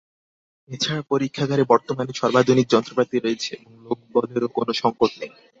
[0.69, 5.31] এ ছাড়া পরীক্ষাগারে বর্তমানে সর্বাধুনিক যন্ত্রপাতি রয়েছে এবং লোকবলেরও কোনো সংকট নেই।